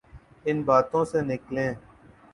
ان 0.45 0.57
باتوں 0.67 1.03
سے 1.11 1.19
نکلیں۔ 1.29 1.71